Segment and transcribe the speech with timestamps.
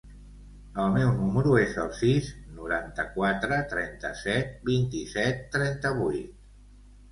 [0.83, 6.45] El meu número es el sis, noranta-quatre, trenta-set, vint-i-set, trenta-vuit.